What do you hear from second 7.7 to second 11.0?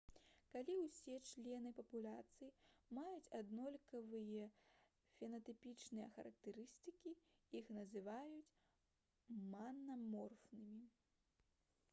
называюць манаморфнымі